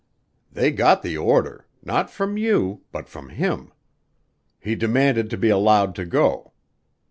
[0.51, 3.71] "They got the order; not from you, but from him.
[4.59, 6.53] He demanded to be allowed to go.